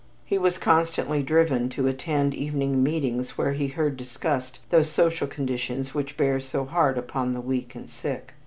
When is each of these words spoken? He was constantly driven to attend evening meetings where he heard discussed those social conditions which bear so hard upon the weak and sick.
He 0.25 0.39
was 0.39 0.57
constantly 0.57 1.21
driven 1.21 1.69
to 1.69 1.85
attend 1.85 2.33
evening 2.33 2.81
meetings 2.81 3.37
where 3.37 3.51
he 3.51 3.67
heard 3.67 3.97
discussed 3.97 4.57
those 4.71 4.89
social 4.89 5.27
conditions 5.27 5.93
which 5.93 6.17
bear 6.17 6.39
so 6.39 6.65
hard 6.65 6.97
upon 6.97 7.35
the 7.35 7.39
weak 7.39 7.75
and 7.75 7.87
sick. 7.87 8.33